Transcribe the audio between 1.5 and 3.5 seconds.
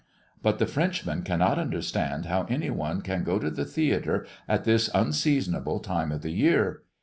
understand how any one can go